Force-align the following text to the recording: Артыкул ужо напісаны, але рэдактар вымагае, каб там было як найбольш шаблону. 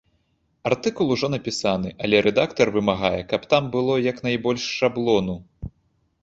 Артыкул 0.67 1.11
ужо 1.15 1.27
напісаны, 1.33 1.91
але 2.07 2.21
рэдактар 2.27 2.67
вымагае, 2.77 3.21
каб 3.35 3.45
там 3.53 3.69
было 3.77 3.93
як 4.09 4.17
найбольш 4.29 4.63
шаблону. 4.79 5.37